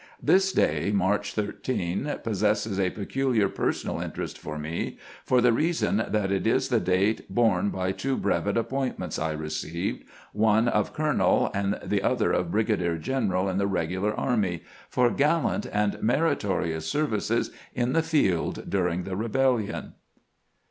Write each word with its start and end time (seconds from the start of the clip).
This 0.19 0.51
day 0.51 0.91
(March 0.91 1.35
13) 1.35 2.11
possesses 2.23 2.79
a 2.79 2.89
peculiar 2.89 3.47
personal 3.47 4.01
interest 4.01 4.35
for 4.39 4.57
me, 4.57 4.97
for 5.23 5.41
the 5.41 5.53
reason 5.53 5.97
that 6.09 6.31
it 6.31 6.47
is 6.47 6.69
the 6.69 6.79
date 6.79 7.29
borne 7.31 7.69
by 7.69 7.91
two 7.91 8.17
brevet 8.17 8.57
appointments 8.57 9.19
I 9.19 9.33
received— 9.33 10.03
one 10.53 10.67
of 10.67 10.91
colonel 10.93 11.51
and 11.53 11.79
the 11.85 12.01
other 12.01 12.31
of 12.31 12.49
brigadier 12.49 12.97
general 12.97 13.47
in 13.47 13.59
the 13.59 13.67
regular 13.67 14.15
army— 14.19 14.63
for 14.89 15.11
"gallant 15.11 15.67
and 15.71 16.01
meritorious 16.01 16.87
services 16.87 17.51
in 17.75 17.93
the 17.93 18.01
field 18.01 18.67
during 18.71 19.03
the 19.03 19.15
rebellion." 19.15 19.93